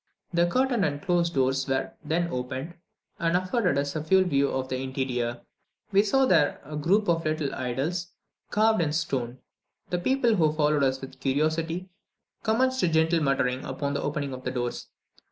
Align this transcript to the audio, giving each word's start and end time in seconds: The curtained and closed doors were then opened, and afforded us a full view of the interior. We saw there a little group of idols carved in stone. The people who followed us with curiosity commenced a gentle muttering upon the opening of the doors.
The 0.33 0.47
curtained 0.47 0.83
and 0.83 0.99
closed 0.99 1.35
doors 1.35 1.67
were 1.67 1.91
then 2.03 2.27
opened, 2.31 2.73
and 3.19 3.37
afforded 3.37 3.77
us 3.77 3.95
a 3.95 4.03
full 4.03 4.23
view 4.23 4.49
of 4.49 4.67
the 4.67 4.77
interior. 4.81 5.41
We 5.91 6.01
saw 6.01 6.25
there 6.25 6.59
a 6.63 6.73
little 6.75 7.01
group 7.03 7.07
of 7.07 7.23
idols 7.53 8.07
carved 8.49 8.81
in 8.81 8.93
stone. 8.93 9.37
The 9.91 9.99
people 9.99 10.37
who 10.37 10.53
followed 10.53 10.81
us 10.81 11.01
with 11.01 11.19
curiosity 11.19 11.91
commenced 12.41 12.81
a 12.81 12.87
gentle 12.87 13.21
muttering 13.21 13.63
upon 13.63 13.93
the 13.93 14.01
opening 14.01 14.33
of 14.33 14.43
the 14.43 14.49
doors. 14.49 14.87